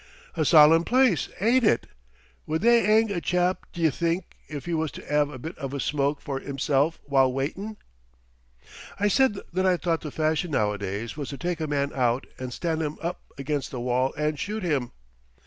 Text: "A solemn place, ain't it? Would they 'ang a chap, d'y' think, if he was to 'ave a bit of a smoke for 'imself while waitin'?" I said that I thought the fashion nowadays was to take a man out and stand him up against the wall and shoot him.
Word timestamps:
"A 0.35 0.43
solemn 0.45 0.83
place, 0.83 1.29
ain't 1.41 1.63
it? 1.63 1.85
Would 2.47 2.63
they 2.63 2.83
'ang 2.87 3.11
a 3.11 3.21
chap, 3.21 3.67
d'y' 3.71 3.91
think, 3.91 4.35
if 4.47 4.65
he 4.65 4.73
was 4.73 4.91
to 4.93 5.05
'ave 5.05 5.31
a 5.31 5.37
bit 5.37 5.55
of 5.59 5.75
a 5.75 5.79
smoke 5.79 6.19
for 6.21 6.41
'imself 6.41 6.99
while 7.03 7.31
waitin'?" 7.31 7.77
I 8.99 9.07
said 9.07 9.37
that 9.53 9.65
I 9.67 9.77
thought 9.77 10.01
the 10.01 10.09
fashion 10.09 10.49
nowadays 10.49 11.15
was 11.15 11.29
to 11.29 11.37
take 11.37 11.59
a 11.59 11.67
man 11.67 11.91
out 11.93 12.25
and 12.39 12.51
stand 12.51 12.81
him 12.81 12.97
up 12.99 13.21
against 13.37 13.69
the 13.69 13.79
wall 13.79 14.11
and 14.17 14.39
shoot 14.39 14.63
him. 14.63 14.91